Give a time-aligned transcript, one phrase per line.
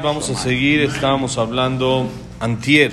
[0.00, 2.92] Vamos a seguir, estábamos hablando antier.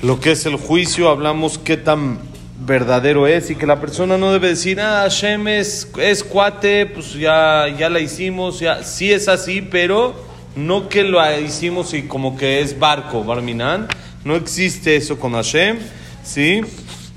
[0.00, 2.18] Lo que es el juicio, hablamos qué tan
[2.58, 7.12] verdadero es y que la persona no debe decir, ah, Hashem es, es cuate, pues
[7.12, 10.14] ya, ya la hicimos, ya, sí es así, pero
[10.54, 13.86] no que lo hicimos y como que es barco, Barminan,
[14.24, 15.76] no existe eso con Hashem,
[16.24, 16.62] ¿sí?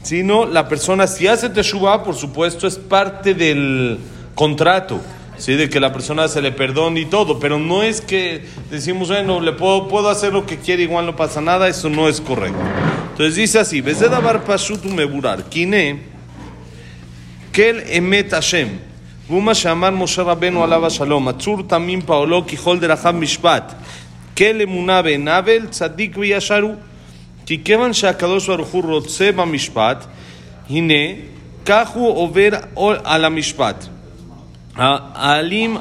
[0.04, 4.00] Sino la persona, si hace Teshuvah, por supuesto, es parte del
[4.36, 5.00] contrato.
[5.39, 5.55] ¿sí?
[5.55, 9.41] de que la persona se le perdone y todo, pero no es que decimos, bueno,
[9.41, 12.59] le puedo, puedo hacer lo que quiere, igual no pasa nada, eso no es correcto.
[13.11, 16.01] Entonces dice así, vez de davar pashutu meburar, kine,
[17.53, 18.69] kel emet Hashem,
[19.31, 23.75] ומה שאמר משה רבנו עליו השלום, עצור תמים פעולו ככל דרכיו משפט,
[24.37, 26.75] כל אמונה ואין עוול, צדיק וישר הוא.
[27.47, 30.05] כי כיוון שהקדוש ברוך הוא רוצה במשפט,
[30.71, 30.95] הנה,
[31.67, 32.49] כך הוא עובר
[33.05, 33.87] על המשפט.
[34.77, 35.77] העלים,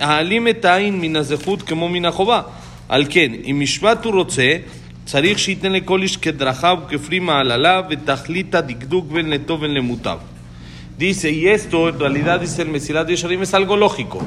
[0.00, 2.42] העלים את העין מן הזכות כמו מן החובה.
[2.88, 4.56] על כן, אם משפט הוא רוצה,
[5.04, 10.18] צריך שייתן לכל איש כדרכיו וכפרי מעלליו ותכלית הדקדוק בין לטוב ובין למוטב.
[11.00, 14.18] Dice, y esto en realidad dice el Mesilat Yesharim es algo lógico.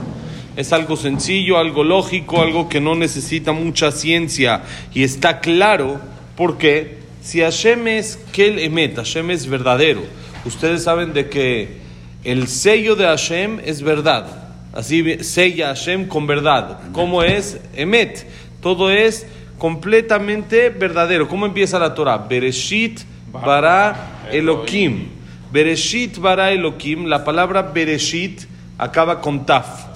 [0.58, 4.64] Es algo sencillo, algo lógico, algo que no necesita mucha ciencia.
[4.92, 6.00] Y está claro
[6.36, 10.02] porque si Hashem es Kel Emet, Hashem es verdadero.
[10.46, 11.78] Ustedes saben de que
[12.25, 14.27] el sello de Hashem es verdad.
[14.73, 16.81] Así sella Hashem con verdad.
[16.93, 17.59] ¿Cómo es?
[17.75, 18.27] Emet.
[18.61, 19.27] Todo es
[19.59, 21.29] completamente verdadero.
[21.29, 22.19] ¿Cómo empieza la Torah?
[22.19, 23.01] Bereshit
[23.33, 25.09] bara Elohim.
[25.51, 27.07] Bereshit bara Elohim.
[27.07, 28.43] La palabra Bereshit
[28.77, 29.87] acaba con Taf.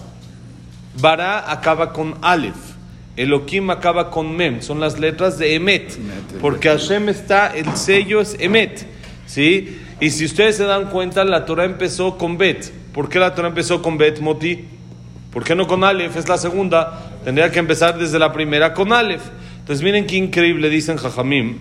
[1.01, 2.73] Bara acaba con Aleph.
[3.17, 4.63] Elohim acaba con Mem.
[4.63, 5.99] Son las letras de Emet.
[6.41, 8.87] Porque Hashem está, el sello es Emet.
[9.27, 9.82] ¿Sí?
[10.03, 12.73] Y si ustedes se dan cuenta, la Torah empezó con Bet.
[12.93, 14.65] ¿Por qué la Torah empezó con Bet, Moti?
[15.33, 16.17] ¿Por qué no con Aleph?
[16.17, 17.13] Es la segunda.
[17.23, 19.23] Tendría que empezar desde la primera con Aleph.
[19.61, 21.57] Entonces miren qué increíble, dicen Jajamim.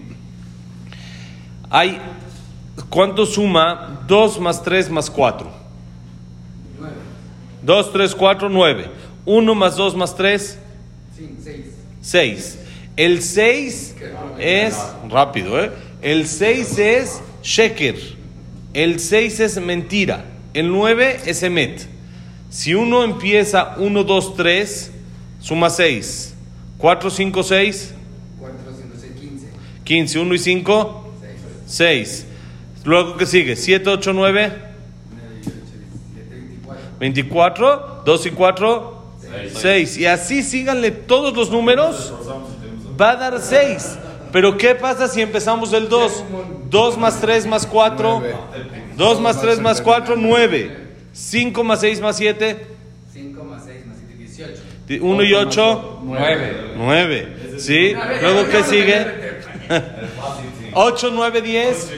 [1.69, 1.99] Hay,
[2.89, 5.47] ¿cuánto suma 2 más 3 más 4?
[7.61, 8.89] 2, 3, 4, 9.
[9.23, 10.57] 1 más 2 más 3?
[12.01, 12.59] 6.
[12.97, 13.95] El 6
[14.39, 14.79] es,
[15.11, 15.71] rápido, ¿eh?
[16.01, 18.20] El 6 es Sheker.
[18.73, 20.25] El 6 es mentira.
[20.53, 21.87] El 9 es Emet.
[22.49, 24.91] Si uno empieza 1, 2, 3,
[25.39, 26.33] suma 6.
[26.77, 27.93] 4, 5, 6.
[28.39, 29.47] 4, 5, 6, 15.
[29.83, 30.19] 15.
[30.19, 31.13] 1 y 5,
[31.65, 32.25] 6.
[32.83, 33.55] Luego, ¿qué sigue?
[33.55, 34.53] 7, 8, 9.
[36.99, 38.03] 24.
[38.05, 39.03] 2 y 4,
[39.53, 39.97] 6.
[39.97, 42.13] Y así síganle todos los números.
[42.99, 43.97] Va a dar 6.
[44.31, 46.23] Pero ¿qué pasa si empezamos el 2?
[46.69, 48.23] 2 más 3 más 4.
[48.95, 50.77] 2 más 3 más 4, 9.
[51.13, 52.65] 5 más 6 más 7.
[53.13, 54.15] 5 más 6 más 7,
[54.87, 55.05] 18.
[55.05, 55.99] 1 y 8.
[56.03, 56.55] 9.
[56.77, 57.27] 9.
[57.57, 57.93] ¿Sí?
[58.21, 59.05] Luego, ¿qué sigue?
[60.73, 61.91] 8, 9, 10.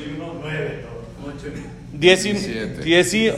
[1.94, 2.34] 10 y
[2.84, 3.32] 10 y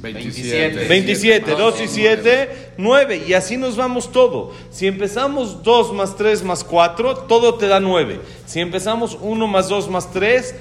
[0.00, 0.86] 27.
[0.88, 3.24] 27, 2 y 7, 9.
[3.26, 4.52] Y así nos vamos todo.
[4.70, 8.20] Si empezamos 2 más 3 más 4, todo te da 9.
[8.46, 10.54] Si empezamos 1 más 2 más 3,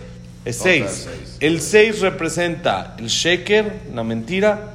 [0.45, 1.09] es 6.
[1.39, 4.73] El 6 representa el sheker, la mentira.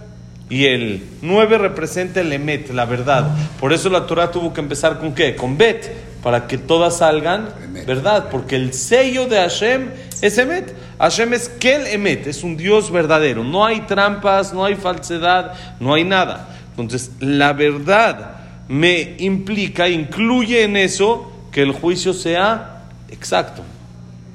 [0.49, 3.35] Y el 9 representa el emet, la verdad.
[3.59, 5.35] Por eso la Torah tuvo que empezar con qué?
[5.35, 5.91] Con bet,
[6.23, 7.49] para que todas salgan
[7.87, 8.29] verdad.
[8.31, 9.89] Porque el sello de Hashem
[10.23, 10.75] es emet.
[10.99, 13.45] Hashem es Kel emet, es un Dios verdadero.
[13.45, 16.49] No hay trampas, no hay falsedad, no hay nada.
[16.71, 18.37] Entonces, la verdad
[18.69, 23.63] me implica, incluye en eso que el juicio sea exacto.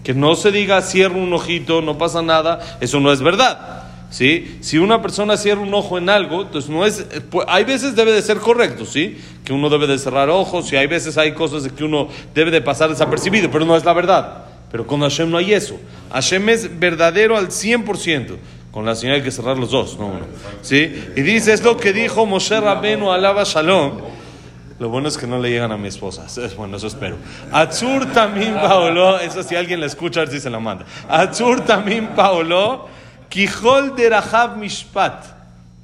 [0.04, 3.84] Que no se diga cierra un ojito, no pasa nada, eso no es verdad.
[4.10, 4.60] ¿Sí?
[4.62, 7.06] Si una persona cierra un ojo en algo, entonces no es.
[7.30, 9.18] pues, hay veces debe de ser correcto, ¿sí?
[9.44, 12.52] Que uno debe de cerrar ojos, y hay veces hay cosas de que uno debe
[12.52, 14.47] de pasar desapercibido, pero no es la verdad.
[14.72, 15.80] Pero con Hashem no hay eso.
[16.12, 18.38] Hashem es verdadero al 100%.
[18.72, 20.26] Con la señal hay que cerrar los dos, no uno.
[20.62, 21.04] ¿Sí?
[21.16, 24.02] Y dice, es lo que dijo Moshe Rabenu alaba Shalom.
[24.80, 26.28] Lo bueno es que no le llegan a mi esposa.
[26.44, 27.18] Es bueno, eso espero.
[27.52, 30.86] Atzur también Paolo, eso si alguien la escucha, a ver si se la manda.
[31.10, 32.88] Atzur también Paolo,
[33.30, 35.26] Kijol de Rahab Mishpat.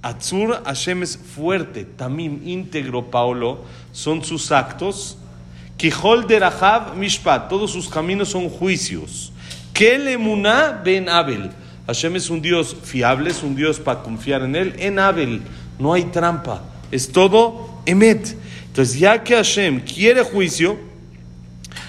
[0.04, 5.18] Atzur Hashem es fuerte, también íntegro Paolo, son sus actos.
[5.78, 6.42] De
[6.96, 9.32] Mishpat, todos sus caminos son juicios.
[9.74, 11.52] Kelemuná ben Abel.
[11.88, 14.76] Hashem es un Dios fiable, es un Dios para confiar en él.
[14.78, 15.42] En Abel
[15.80, 18.38] no hay trampa, es todo Emet.
[18.68, 20.78] Entonces, ya que Hashem quiere juicio,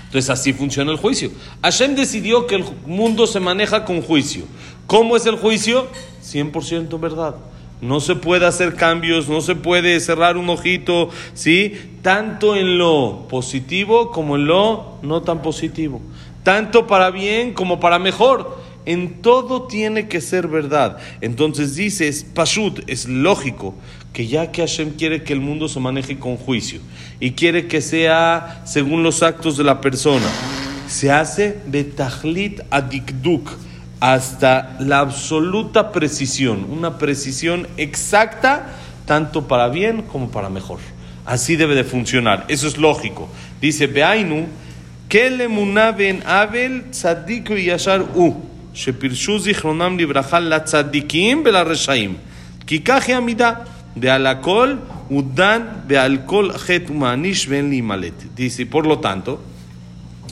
[0.07, 1.31] entonces así funciona el juicio.
[1.63, 4.45] Hashem decidió que el mundo se maneja con juicio.
[4.87, 5.89] ¿Cómo es el juicio?
[6.23, 7.37] 100% verdad.
[7.81, 11.75] No se puede hacer cambios, no se puede cerrar un ojito, ¿sí?
[12.03, 16.01] Tanto en lo positivo como en lo no tan positivo.
[16.43, 18.63] Tanto para bien como para mejor.
[18.87, 20.99] En todo tiene que ser verdad.
[21.21, 23.75] Entonces dice, es pashut, es lógico
[24.13, 26.81] que ya que Hashem quiere que el mundo se maneje con juicio
[27.19, 30.27] y quiere que sea según los actos de la persona,
[30.87, 33.51] se hace betachlit adikduk
[34.05, 38.67] hasta la absoluta precisión, una precisión exacta
[39.07, 40.79] tanto para bien como para mejor.
[41.25, 43.31] Así debe de funcionar, eso es lógico.
[43.63, 44.45] Dice Beainu,
[45.09, 48.35] que le munaben abel tzadik yashar u,
[48.75, 52.19] shepirshu zichronam libraja la tzadikim bela reshaim,
[52.67, 53.65] kikaje amida,
[53.95, 58.35] de alakol udan bealkol het umanish ben limalet.
[58.37, 59.41] Dice, por lo tanto,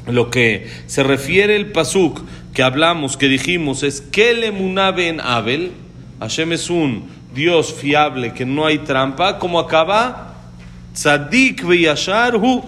[0.08, 2.20] lo que se refiere el pasuk
[2.52, 4.48] que hablamos, que dijimos, es que le
[5.08, 5.72] en Abel.
[6.20, 9.38] Hashem es un Dios fiable, que no hay trampa.
[9.38, 10.34] como acaba?
[10.94, 12.62] Tzadik yashar hu.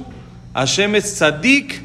[0.54, 1.82] Hashem es tzadik,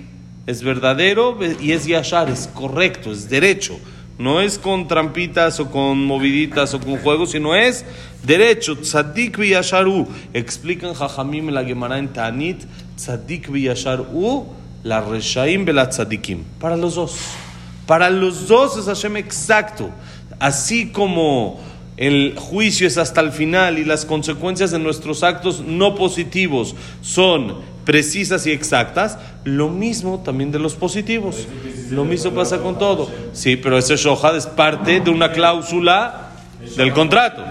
[0.47, 3.77] es verdadero y es yashar, es correcto, es derecho.
[4.17, 7.85] No es con trampitas o con moviditas o con juegos, sino es
[8.23, 8.77] derecho.
[8.77, 10.07] Tzadik yashar hu.
[10.33, 12.63] Explican Jajamim la Gemara en Tanit.
[12.95, 14.45] Tzadik yashar hu,
[14.83, 16.43] la reshaim la tzadikim.
[16.59, 17.48] Para los dos.
[17.89, 19.89] Para los dos es Hashem exacto.
[20.37, 21.59] Así como
[21.97, 27.55] el juicio es hasta el final y las consecuencias de nuestros actos no positivos son
[27.85, 31.47] precisas y exactas, lo mismo también de los positivos.
[31.89, 33.09] Lo mismo pasa con todo.
[33.33, 36.29] Sí, pero ese shohad es parte de una cláusula
[36.77, 37.43] del contrato.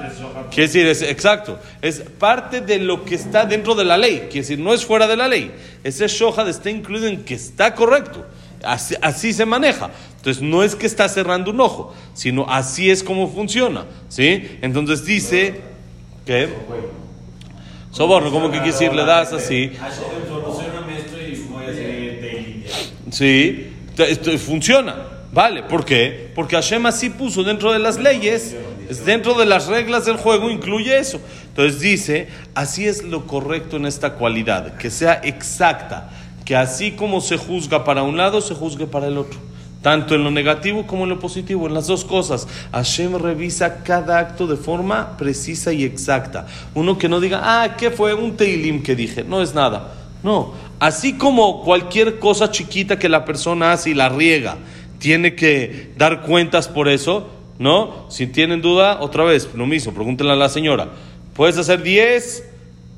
[0.52, 4.28] Quiere decir, es exacto, es parte de lo que está dentro de la ley.
[4.30, 5.50] Quiere decir, no es fuera de la ley.
[5.82, 8.24] Ese shohad está incluido en que está correcto.
[8.62, 9.90] Así, se maneja.
[10.16, 13.84] Entonces no es que está cerrando un ojo, sino así es como funciona.
[14.08, 14.58] ¿sí?
[14.62, 15.60] Entonces dice
[16.26, 16.48] que...
[17.90, 18.92] Soborno, ¿cómo que quiere decir?
[18.92, 19.72] Le das así.
[23.10, 23.72] Sí,
[24.38, 24.96] funciona.
[25.32, 26.30] Vale, ¿por qué?
[26.34, 28.56] Porque Hashem así puso dentro de las leyes,
[29.04, 31.20] dentro de las reglas del juego, incluye eso.
[31.48, 36.10] Entonces dice, así es lo correcto en esta cualidad, que sea exacta
[36.48, 39.38] que así como se juzga para un lado, se juzgue para el otro.
[39.82, 42.48] Tanto en lo negativo como en lo positivo, en las dos cosas.
[42.72, 46.46] Hashem revisa cada acto de forma precisa y exacta.
[46.74, 49.24] Uno que no diga, ah, ¿qué fue un teilim que dije?
[49.24, 49.92] No es nada.
[50.22, 54.56] No, así como cualquier cosa chiquita que la persona hace y la riega,
[54.98, 57.28] tiene que dar cuentas por eso,
[57.58, 58.06] ¿no?
[58.08, 60.88] Si tienen duda, otra vez, lo mismo, pregúntenle a la señora.
[61.34, 62.47] Puedes hacer 10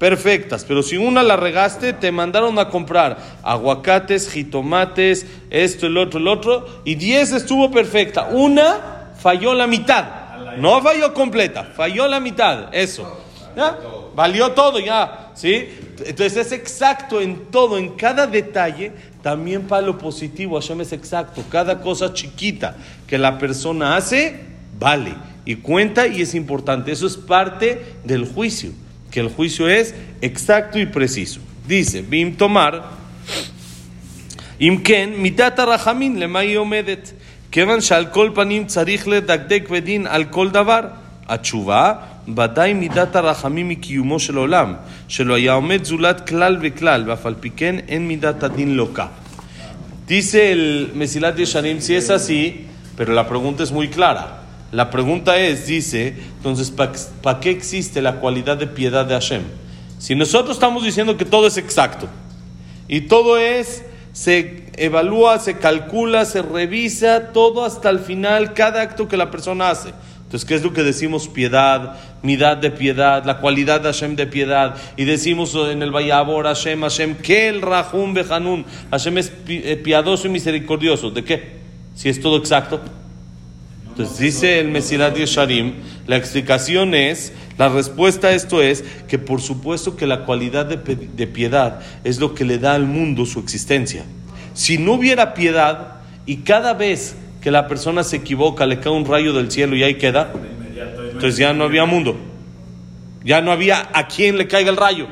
[0.00, 6.19] perfectas, pero si una la regaste, te mandaron a comprar aguacates, jitomates, esto, el otro,
[6.19, 8.29] el otro, y 10 estuvo perfecta.
[8.32, 13.19] Una falló la mitad, no falló completa, falló la mitad, eso.
[13.55, 13.79] ¿Ya?
[14.14, 15.69] Valió todo ya, ¿sí?
[16.06, 18.93] Entonces es exacto en todo, en cada detalle,
[19.23, 21.44] también para lo positivo, Hashem es exacto.
[21.50, 22.75] Cada cosa chiquita
[23.06, 24.41] que la persona hace,
[24.79, 25.14] vale
[25.44, 26.91] y cuenta y es importante.
[26.91, 28.73] Eso es parte del juicio
[29.12, 31.40] que el juicio es exacto y preciso.
[31.68, 32.92] Dice, Bim tomar,
[34.60, 37.14] Imken, mitata rahamin le mai omedet,
[37.52, 41.94] kevan shal kol panim tzarich le dakdek vedin al kol davar, התשובה,
[42.38, 44.74] ודאי מידת הרחמים מקיומו של עולם,
[45.08, 49.08] שלא היה עומד זולת כלל וכלל, ואף על פי כן אין מידת הדין לוקה.
[50.08, 54.38] Dice el Mesilat Yesharim, si es así, pero la pregunta es muy clara.
[54.73, 59.43] La pregunta es, dice, entonces, ¿para qué existe la cualidad de piedad de Hashem?
[59.99, 62.09] Si nosotros estamos diciendo que todo es exacto
[62.87, 69.09] y todo es, se evalúa, se calcula, se revisa, todo hasta el final, cada acto
[69.09, 69.93] que la persona hace.
[70.23, 71.27] Entonces, ¿qué es lo que decimos?
[71.27, 74.77] Piedad, midad de piedad, la cualidad de Hashem de piedad.
[74.97, 80.29] Y decimos en el Vayabor Hashem, Hashem, que el Rahum Behanun, Hashem es eh, piadoso
[80.29, 81.11] y misericordioso.
[81.11, 81.59] ¿De qué?
[81.97, 82.81] Si es todo exacto.
[84.00, 85.75] Entonces dice el Mesirat Yesharim,
[86.07, 90.76] la explicación es, la respuesta a esto es que por supuesto que la cualidad de,
[90.76, 94.04] de piedad es lo que le da al mundo su existencia.
[94.54, 99.04] Si no hubiera piedad y cada vez que la persona se equivoca le cae un
[99.04, 100.33] rayo del cielo y ahí queda,
[101.12, 102.16] entonces ya no había mundo.
[103.23, 105.09] Ya no había a quien le caiga el rayo.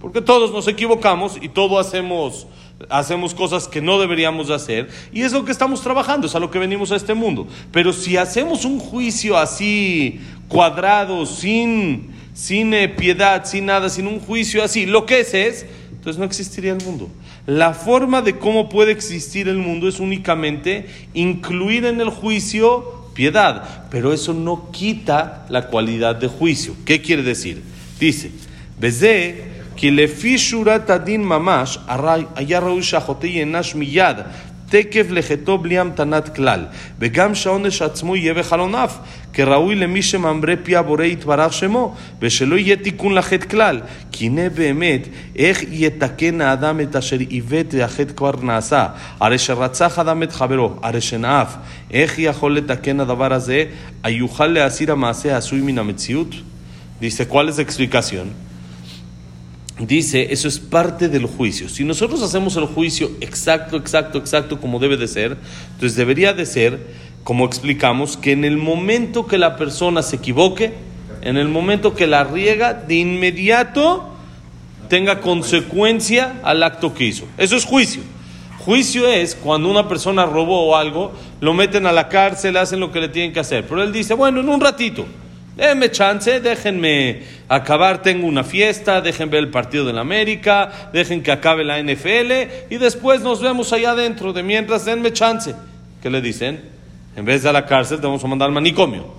[0.00, 2.48] Porque todos nos equivocamos y todos hacemos
[2.88, 6.50] hacemos cosas que no deberíamos hacer y es lo que estamos trabajando, es a lo
[6.50, 7.46] que venimos a este mundo.
[7.72, 14.20] Pero si hacemos un juicio así cuadrado, sin, sin eh, piedad, sin nada, sin un
[14.20, 17.08] juicio así, lo que es es, entonces no existiría el mundo.
[17.46, 23.86] La forma de cómo puede existir el mundo es únicamente incluir en el juicio piedad,
[23.90, 26.74] pero eso no quita la cualidad de juicio.
[26.84, 27.62] ¿Qué quiere decir?
[28.00, 28.32] Dice,
[28.78, 31.77] Beze, que le fishurat adin mamash,
[32.35, 34.17] היה ראוי שהחוטא ייענש מיד,
[34.69, 36.65] תקף לחטאו בלי המתנת כלל,
[36.99, 38.89] וגם שהעונש עצמו יהיה בחלוניו,
[39.33, 43.79] כראוי למי שממרה פי הבורא יתברך שמו, ושלא יהיה תיקון לחטא כלל.
[44.11, 48.87] כי הנה באמת, איך יתקן האדם את אשר עיוות והחטא כבר נעשה?
[49.19, 51.55] הרי שרצח אדם את חברו, הרי שנאף.
[51.91, 53.63] איך יכול לתקן הדבר הזה?
[54.03, 56.35] היוכל להסיר המעשה העשוי מן המציאות?
[57.01, 58.27] Dice, ¿cuál es la explicación?
[59.78, 61.68] Dice, eso es parte del juicio.
[61.68, 65.36] Si nosotros hacemos el juicio exacto, exacto, exacto como debe de ser,
[65.72, 66.78] entonces debería de ser,
[67.24, 70.74] como explicamos, que en el momento que la persona se equivoque,
[71.22, 74.10] en el momento que la riega, de inmediato
[74.88, 77.24] tenga consecuencia al acto que hizo.
[77.36, 78.02] Eso es juicio.
[78.60, 83.00] Juicio es cuando una persona robó algo, lo meten a la cárcel, hacen lo que
[83.00, 83.66] le tienen que hacer.
[83.66, 85.04] Pero él dice, bueno, en un ratito.
[85.56, 91.22] Déjenme chance, déjenme acabar, tengo una fiesta, dejen ver el partido de la América, dejen
[91.22, 94.32] que acabe la NFL y después nos vemos allá adentro.
[94.32, 95.54] De mientras, denme chance.
[96.02, 96.60] ¿Qué le dicen?
[97.16, 99.14] En vez de a la cárcel, te vamos a mandar al manicomio.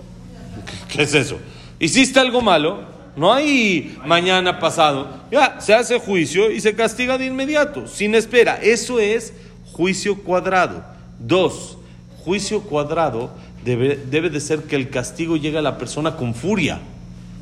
[0.89, 1.39] ¿Qué, qué es eso?
[1.79, 2.83] ¿Hiciste algo malo?
[3.15, 5.07] No hay mañana pasado.
[5.31, 8.59] Ya, se hace juicio y se castiga de inmediato, sin espera.
[8.61, 9.33] Eso es
[9.71, 10.83] juicio cuadrado.
[11.17, 11.77] Dos,
[12.25, 13.31] juicio cuadrado
[13.65, 16.79] debe, debe de ser que el castigo llegue a la persona con furia,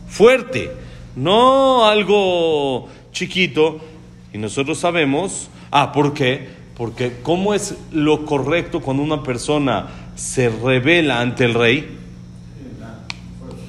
[0.07, 0.71] fuerte,
[1.15, 3.79] no algo chiquito.
[4.33, 6.47] Y nosotros sabemos, ah, ¿por qué?
[6.75, 11.99] Porque ¿cómo es lo correcto cuando una persona se revela ante el rey?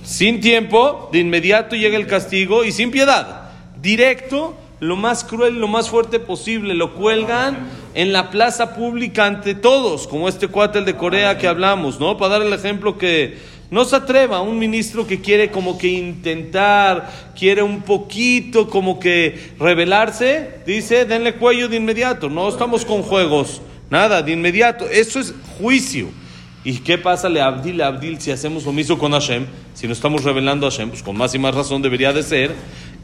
[0.04, 3.50] Sin tiempo, de inmediato llega el castigo y sin piedad.
[3.82, 6.74] Directo, lo más cruel, lo más fuerte posible.
[6.74, 12.00] Lo cuelgan en la plaza pública ante todos, como este cuate de Corea que hablamos,
[12.00, 12.16] ¿no?
[12.16, 13.38] Para dar el ejemplo que
[13.70, 19.52] no se atreva un ministro que quiere como que intentar, quiere un poquito como que
[19.58, 22.28] rebelarse, dice, denle cuello de inmediato.
[22.28, 24.88] No estamos con juegos, nada, de inmediato.
[24.88, 26.08] Eso es juicio.
[26.64, 29.46] ¿Y qué pasa, le Abdil, le Abdil, si hacemos lo mismo con Hashem?
[29.74, 32.54] Si no estamos revelando a Hashem, pues con más y más razón debería de ser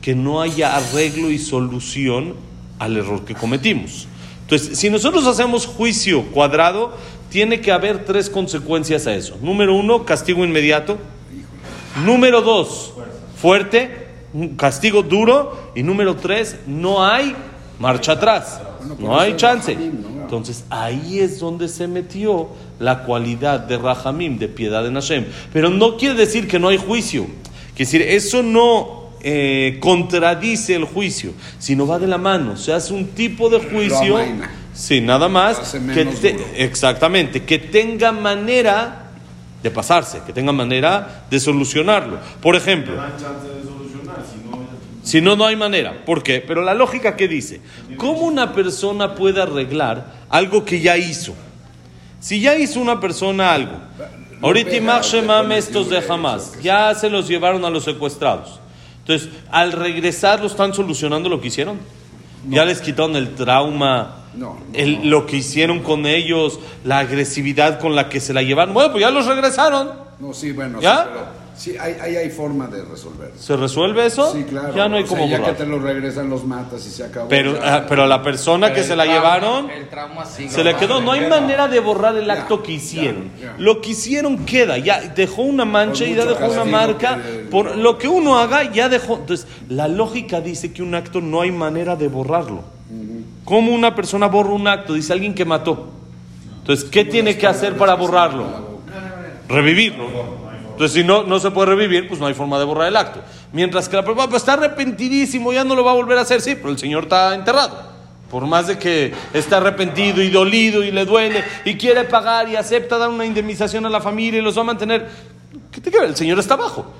[0.00, 2.34] que no haya arreglo y solución
[2.78, 4.08] al error que cometimos.
[4.50, 6.92] Entonces, si nosotros hacemos juicio cuadrado,
[7.28, 9.36] tiene que haber tres consecuencias a eso.
[9.40, 10.98] Número uno, castigo inmediato.
[12.04, 12.92] Número dos,
[13.40, 15.70] fuerte, un castigo duro.
[15.76, 17.36] Y número tres, no hay
[17.78, 18.60] marcha atrás.
[18.98, 19.72] No hay chance.
[19.72, 22.48] Entonces ahí es donde se metió
[22.80, 25.26] la cualidad de Rahamim, de piedad en Hashem.
[25.52, 27.26] Pero no quiere decir que no hay juicio.
[27.76, 32.56] Quiere decir, eso no eh, contradice el juicio, sino va de la mano.
[32.56, 34.16] Se hace un tipo de juicio.
[34.74, 35.58] Sí, nada más.
[35.94, 39.10] Que te- exactamente, que tenga manera
[39.62, 42.18] de pasarse, que tenga manera de solucionarlo.
[42.40, 42.94] Por ejemplo,
[45.02, 46.04] si no, no hay manera.
[46.04, 46.42] ¿Por qué?
[46.46, 47.60] Pero la lógica que dice,
[47.96, 51.34] ¿cómo una persona puede arreglar algo que ya hizo?
[52.20, 53.78] Si ya hizo una persona algo,
[54.42, 58.60] ahorita le estos de jamás, ya se los llevaron a los secuestrados.
[59.10, 61.78] Entonces, al regresar, ¿lo están solucionando lo que hicieron?
[62.48, 67.80] Ya les quitaron el trauma, No, no, el- lo que hicieron con ellos, la agresividad
[67.80, 68.72] con la que se la llevaron.
[68.72, 69.90] Bueno, pues ya los regresaron.
[70.20, 70.96] No, sí, bueno, ¿Ya?
[70.98, 71.26] sí, pero
[71.60, 73.32] sí, hay, hay, hay forma de resolver.
[73.38, 74.32] ¿Se resuelve eso?
[74.32, 74.74] Sí, claro.
[74.74, 75.56] Ya no hay O sea, como ya borrar.
[75.56, 77.28] que te lo regresan, los matas y se acabó.
[77.28, 77.76] Pero, Ya.
[77.76, 81.00] ah, pero a la persona que se la trauma- llevaron, El trauma se le quedó.
[81.00, 83.30] No hay manera de borrar el Ya, acto que hicieron.
[83.40, 83.54] ya.
[83.58, 84.78] Lo que hicieron queda.
[84.78, 87.16] Ya dejó una mancha y ya dejó una marca.
[87.22, 89.16] que- Por lo que uno haga, ya dejó.
[89.16, 92.62] Entonces, la lógica dice que un acto no hay manera de borrarlo.
[93.44, 94.94] ¿Cómo una persona borra un acto?
[94.94, 95.88] Dice alguien que mató.
[96.60, 98.44] Entonces, ¿qué tiene que hacer para borrarlo?
[99.48, 100.06] Revivirlo.
[100.80, 103.20] Entonces, si no, no se puede revivir, pues no hay forma de borrar el acto.
[103.52, 106.40] Mientras que la persona pues, está arrepentidísimo, ya no lo va a volver a hacer,
[106.40, 107.82] sí, pero el Señor está enterrado.
[108.30, 112.56] Por más de que está arrepentido y dolido y le duele y quiere pagar y
[112.56, 115.06] acepta dar una indemnización a la familia y los va a mantener,
[115.70, 116.06] ¿qué te queda?
[116.06, 116.90] El Señor está abajo.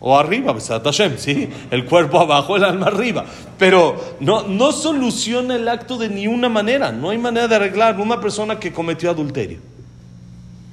[0.00, 0.54] O arriba,
[0.84, 1.48] Hashem, ¿sí?
[1.70, 3.24] El cuerpo abajo, el alma arriba.
[3.58, 6.92] Pero no, no soluciona el acto de ni una manera.
[6.92, 9.60] No hay manera de arreglar una persona que cometió adulterio.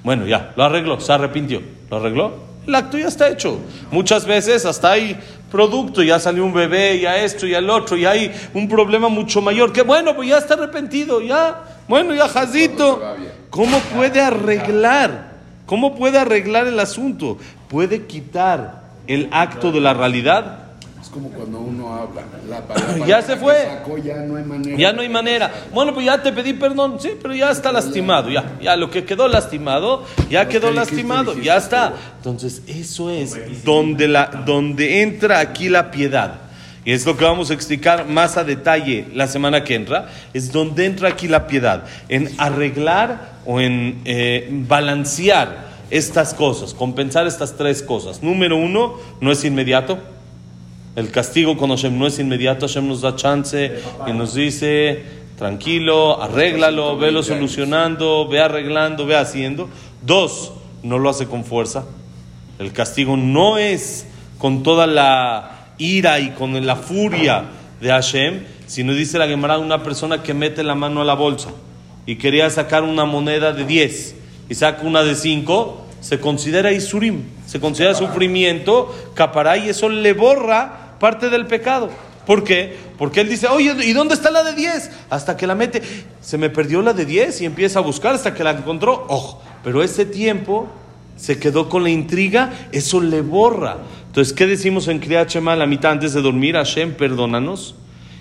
[0.04, 1.62] Bueno, ya, lo arregló, se arrepintió.
[1.90, 2.47] ¿Lo arregló?
[2.68, 3.60] El acto ya está hecho.
[3.92, 5.18] Muchas veces hasta hay
[5.50, 9.42] producto, ya salió un bebé, ya esto, ya el otro, y hay un problema mucho
[9.42, 9.72] mayor.
[9.72, 11.64] Que bueno, pues ya está arrepentido, ya.
[11.88, 12.28] Bueno, ya
[13.14, 13.32] bien.
[13.50, 15.32] ¿Cómo puede arreglar?
[15.66, 17.38] ¿Cómo puede arreglar el asunto?
[17.70, 20.67] ¿Puede quitar el acto de la realidad?
[21.01, 22.24] Es como cuando uno habla.
[22.50, 23.63] La, la Ya palabra se fue.
[23.66, 24.77] sacó, ya no hay manera.
[24.77, 25.51] Ya no hay manera.
[25.74, 29.06] Bueno, pues ya te pedí perdón, sí, pero ya está lastimado, ya, ya lo que
[29.06, 31.94] quedó lastimado, ya Lo quedó lastimado, dijiste, ya está.
[32.18, 36.42] Entonces, eso es donde, la, donde entra aquí la piedad.
[36.84, 40.08] Y es lo que vamos a explicar más a detalle la semana que entra.
[40.34, 41.84] Es donde entra aquí la piedad.
[42.08, 48.24] En arreglar o en eh, balancear estas cosas, compensar estas tres cosas.
[48.24, 50.00] Número uno, no es inmediato.
[50.98, 52.68] El castigo con Hashem no es inmediato.
[52.68, 53.72] Hashem nos da chance
[54.08, 55.04] y nos dice,
[55.38, 59.70] tranquilo, arréglalo, velo solucionando, ve arreglando, ve haciendo.
[60.01, 61.86] Dos, no lo hace con fuerza.
[62.58, 64.08] El castigo no es
[64.39, 67.44] con toda la ira y con la furia
[67.80, 71.50] de Hashem, sino dice la Gemara una persona que mete la mano a la bolsa
[72.08, 74.16] y quería sacar una moneda de 10
[74.50, 80.13] y saca una de 5, se considera Isurim, se considera sufrimiento, capará y eso le
[80.13, 81.89] borra parte del pecado.
[82.25, 82.75] ¿Por qué?
[82.98, 84.92] Porque él dice, oye, ¿y dónde está la de 10?
[85.10, 85.82] Hasta que la mete,
[86.20, 89.06] se me perdió la de 10 y empieza a buscar hasta que la encontró.
[89.08, 90.68] Ojo, pero ese tiempo
[91.16, 93.77] se quedó con la intriga, eso le borra.
[94.08, 96.56] Entonces, ¿qué decimos en Kriyat la mitad antes de dormir?
[96.56, 97.75] Hashem, perdónanos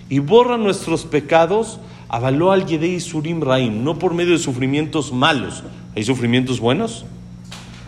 [0.09, 1.79] y borra nuestros pecados.
[2.09, 5.63] Avaló al Yedei Surim Raim, no por medio de sufrimientos malos.
[5.95, 7.05] ¿Hay sufrimientos buenos?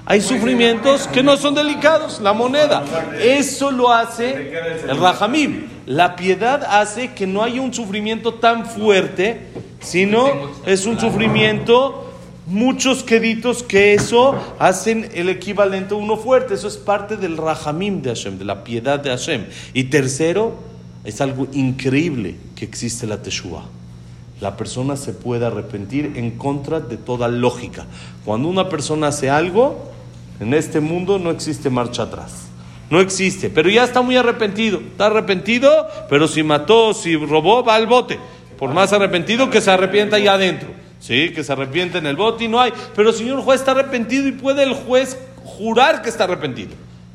[0.10, 2.84] Hay sufrimientos que no son delicados, la moneda.
[3.22, 4.52] Eso lo hace
[4.90, 5.68] el Rahamim.
[5.86, 9.40] La piedad hace que no haya un sufrimiento tan fuerte,
[9.80, 12.12] sino es un sufrimiento,
[12.48, 16.56] muchos queditos que eso hacen el equivalente a uno fuerte.
[16.56, 19.46] Eso es parte del Rahamim de Hashem, de la piedad de Hashem.
[19.76, 20.56] Y tercero,
[21.04, 23.66] es algo increíble que existe la Teshuvah
[24.42, 27.86] la persona se puede arrepentir en contra de toda lógica.
[28.26, 29.89] Cuando una persona hace algo,
[30.40, 32.48] en este mundo no existe marcha atrás.
[32.90, 34.80] No existe, pero ya está muy arrepentido.
[34.80, 38.20] Está arrepentido, pero si mató, si robó, va al bote.
[38.58, 40.70] Por más arrepentido que se arrepienta allá adentro.
[41.00, 42.74] Sí, que se arrepiente en el bote y no hay.
[42.96, 46.72] Pero señor juez está arrepentido y puede el juez jurar que está arrepentido.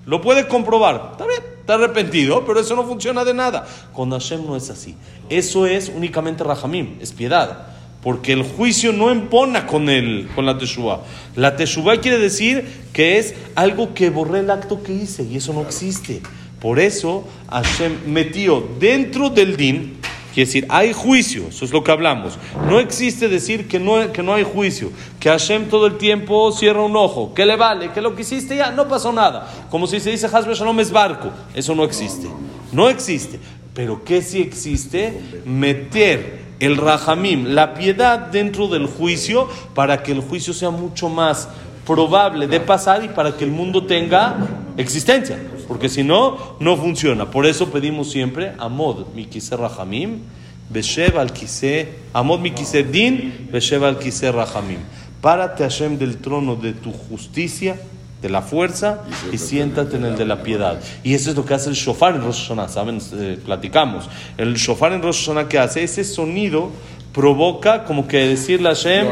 [0.07, 1.11] Lo puede comprobar.
[1.13, 3.67] Está bien, está arrepentido, pero eso no funciona de nada.
[3.93, 4.97] Con Hashem no es así.
[5.29, 7.74] Eso es únicamente Rahamim, es piedad.
[8.05, 11.01] Porque el juicio no empona con, el, con la Teshuvah.
[11.37, 15.55] La Teshuvah quiere decir que es algo que borré el acto que hice y eso
[15.55, 16.21] no existe.
[16.61, 19.97] Por eso Hashem metió dentro del din,
[20.35, 22.39] quiere decir, hay juicio, eso es lo que hablamos.
[22.69, 26.83] No existe decir que no, que no hay juicio, que Hashem todo el tiempo cierra
[26.83, 29.67] un ojo, que le vale, que lo que hiciste ya no pasó nada.
[29.71, 32.29] Como si se dice Hasbe Shalom es barco, eso no existe.
[32.71, 33.41] No existe.
[33.75, 35.21] Pero ¿qué sí existe?
[35.45, 41.49] Meter el rahamim, la piedad dentro del juicio para que el juicio sea mucho más
[41.87, 44.37] probable de pasar y para que el mundo tenga
[44.77, 45.39] existencia.
[45.69, 47.31] Porque si no, no funciona.
[47.31, 50.21] Por eso pedimos siempre Amod Mikise Rahamim,
[50.71, 51.33] Beshev al
[52.13, 54.79] Amod Mikise Din, Beshev al Kise Rahamim.
[55.21, 57.77] Párate Hashem del trono de tu justicia,
[58.25, 60.81] de la fuerza, y siéntate en el de la piedad.
[61.03, 62.99] Y eso es lo que hace el shofar en Rosh Hashanah, ¿saben?
[63.13, 64.09] Eh, platicamos.
[64.39, 66.71] El shofar en Rosh Hashanah que hace, ese sonido
[67.13, 69.09] provoca como que decirle a Hashem,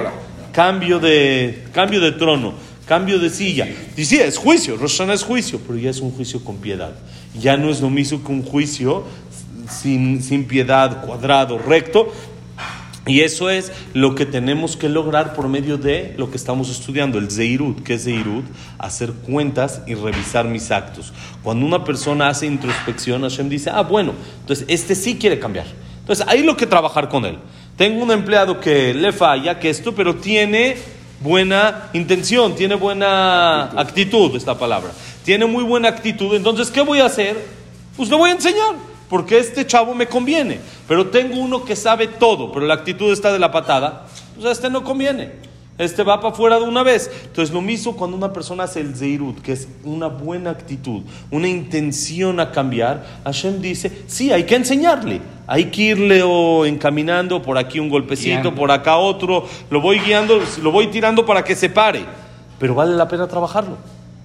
[0.51, 2.55] cambio de, cambio de trono,
[2.87, 3.68] cambio de silla.
[3.98, 6.94] Y sí, es juicio, Rosh Hashanah es juicio, pero ya es un juicio con piedad.
[7.38, 9.05] Ya no es lo mismo que un juicio
[9.68, 12.11] sin, sin piedad, cuadrado, recto.
[13.07, 17.19] Y eso es lo que tenemos que lograr por medio de lo que estamos estudiando,
[17.19, 17.83] el Zeirut.
[17.83, 18.45] ¿Qué es Zeirut?
[18.79, 21.12] Hacer cuentas y revisar mis actos.
[21.43, 25.67] Cuando una persona hace introspección, Hashem dice, ah, bueno, entonces este sí quiere cambiar.
[25.99, 27.38] Entonces hay lo que trabajar con él.
[27.77, 30.77] Tengo un empleado que le falla, que esto, pero tiene
[31.21, 34.91] buena intención, tiene buena actitud, esta palabra.
[35.25, 36.35] Tiene muy buena actitud.
[36.37, 37.37] Entonces, ¿qué voy a hacer?
[37.97, 40.59] Pues le voy a enseñar porque este chavo me conviene.
[40.88, 44.53] Pero tengo uno que sabe todo, pero la actitud está de la patada, pues a
[44.53, 45.33] este no conviene.
[45.77, 47.11] Este va para afuera de una vez.
[47.25, 51.46] Entonces, lo mismo cuando una persona hace el Zeirut, que es una buena actitud, una
[51.46, 55.20] intención a cambiar, Hashem dice: Sí, hay que enseñarle.
[55.46, 58.55] Hay que irle o encaminando por aquí un golpecito, Guiando.
[58.55, 59.44] por acá otro.
[59.68, 62.03] Lo voy guiando, lo voy tirando para que se pare.
[62.59, 63.77] Pero vale la pena trabajarlo.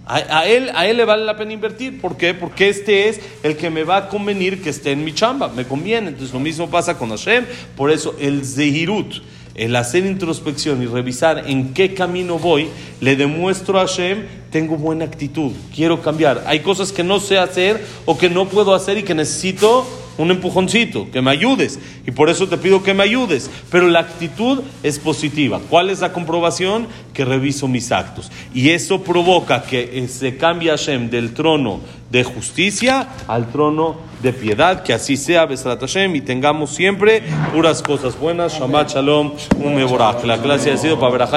[0.10, 2.00] A, él, a él le vale la pena invertir.
[2.00, 2.34] ¿Por qué?
[2.34, 5.50] Porque este es el que me va a convenir que esté en mi chamba.
[5.50, 6.08] Me conviene.
[6.08, 7.46] Entonces lo mismo pasa con Hashem.
[7.76, 9.16] Por eso el Zehirut,
[9.56, 12.70] el hacer introspección y revisar en qué camino voy,
[13.02, 16.44] le demuestro a Hashem, tengo buena actitud, quiero cambiar.
[16.48, 19.86] Hay cosas que no sé hacer o que no puedo hacer y que necesito
[20.18, 21.80] un empujoncito, que me ayudes.
[22.06, 23.50] Y por eso te pido que me ayudes.
[23.72, 25.60] Pero la actitud es positiva.
[25.70, 26.88] ¿Cuál es la comprobación?
[27.14, 28.32] Que reviso mis actos.
[28.54, 34.34] Y eso provoca que eh, se cambie Hashem del trono de justicia al trono de
[34.34, 34.84] piedad.
[34.84, 38.60] Que así sea, Besrat Hashem, y tengamos siempre puras cosas buenas.
[38.60, 40.22] Shabbat Shalom, un Meborach.
[40.22, 41.28] Que la clase haya sido para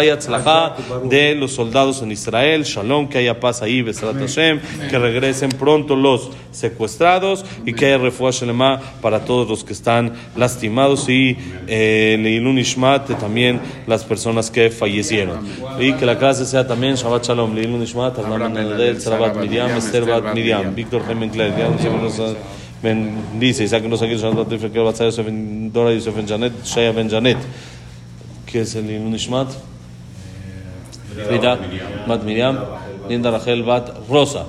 [1.05, 2.65] de los soldados en Israel.
[2.65, 4.61] Shalom, que haya paz ahí, Besrat Hashem.
[4.89, 10.15] Que regresen pronto los secuestrados y que haya refuah Shelema para todos los que están
[10.37, 15.39] lastimados y eh, Leilun Ishmat, también las personas que fallecieron.
[15.79, 20.60] Y que la clase sea también Shabbat Shalom, Leilun Ishmat, Sarabat Miriam, Esther Bat Miriam,
[20.63, 22.37] Víctor Gemen Claire, Diana Siemens,
[22.83, 26.93] bendice, Isaac no sé qué, Shabbat Tifel, Kerbat Zayos, Ben Dora, Yosef Ben Janet, Shaya
[26.93, 27.39] Ben Janet.
[28.47, 29.49] ¿Qué es el Leilun Ishmat?
[31.27, 31.59] Frida
[32.07, 32.59] Bat Miriam,
[33.09, 34.47] Linda Rachel Bat Rosa.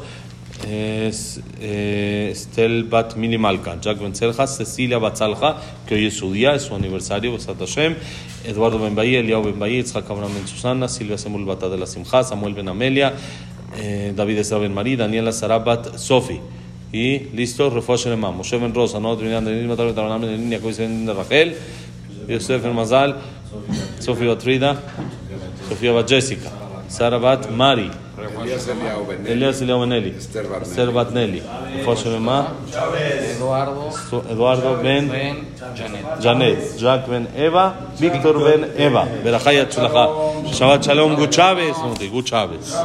[0.68, 6.18] Es, eh, Estel Bat Mili Malka, Jack Ben Selja, Cecilia Bat Salja, que hoy es
[6.18, 7.96] su día, es su aniversario, Besat Hashem,
[8.46, 11.88] Eduardo Ben Bahí, Eliao Ben Bahí, Itzhak Abraham Ben Susana, Silvia Semul Bata de la
[11.88, 13.14] Simcha, Samuel Ben Amelia,
[13.78, 16.40] eh, David Ezra Ben Marí, Daniela Sarabat Sofi.
[16.94, 20.60] Y listo, Refuah Shelema, Moshe Ben Rosa, no terminan de Matar Ben Tabanam Ben Línea,
[20.60, 21.56] Kois Ben Rachel,
[22.28, 23.16] Yosef Ben Mazal,
[24.00, 24.76] Sofía Bat Frida,
[25.70, 26.50] Sofía Bat Jessica,
[26.90, 27.90] Sara Bat Mari,
[29.26, 31.42] Elías Eliao Benelli, Esther Batnelli,
[31.96, 32.48] Shelema,
[33.38, 33.90] Eduardo.
[33.92, 35.10] Su- Eduardo Ben
[36.22, 36.78] Janet.
[36.78, 40.08] Jack Ben Eva, Víctor Ben Eva, Berajaya Chulaja,
[40.54, 42.76] Shabbat Shalom, Gu Chávez, no, Gu Chávez.